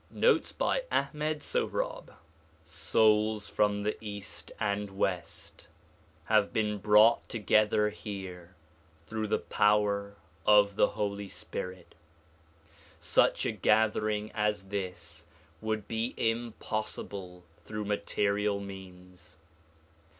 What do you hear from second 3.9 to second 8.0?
east and west have been brought together